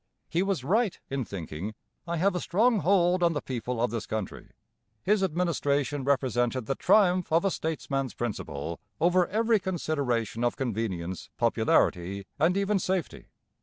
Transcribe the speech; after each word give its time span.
He 0.29 0.41
was 0.41 0.63
right 0.63 0.99
in 1.11 1.25
thinking 1.25 1.75
'I 2.07 2.17
have 2.17 2.33
a 2.33 2.39
strong 2.39 2.79
hold 2.79 3.21
on 3.21 3.33
the 3.33 3.39
people 3.43 3.79
of 3.79 3.91
this 3.91 4.07
country.' 4.07 4.49
His 5.03 5.21
administration 5.21 6.03
represented 6.03 6.65
the 6.65 6.73
triumph 6.73 7.31
of 7.31 7.45
a 7.45 7.51
statesman's 7.51 8.15
principle 8.15 8.79
over 8.99 9.27
every 9.27 9.59
consideration 9.59 10.43
of 10.43 10.57
convenience, 10.57 11.29
popularity, 11.37 12.25
and 12.39 12.57
even 12.57 12.79
safety. 12.79 13.27